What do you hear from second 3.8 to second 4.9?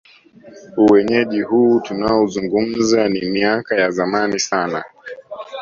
zamani sana